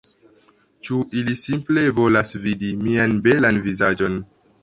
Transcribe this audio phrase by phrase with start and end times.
[0.87, 4.19] Ĉu ili simple volas vidi mian belan vizaĝon?